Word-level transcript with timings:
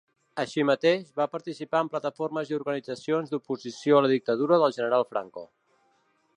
Així 0.43 0.63
mateix, 0.69 1.11
va 1.21 1.27
participar 1.33 1.81
en 1.85 1.91
plataformes 1.95 2.53
i 2.53 2.57
organitzacions 2.59 3.35
d'oposició 3.35 3.99
a 4.01 4.05
la 4.07 4.13
dictadura 4.15 4.61
del 4.65 4.77
general 4.79 5.07
Franco. 5.13 5.49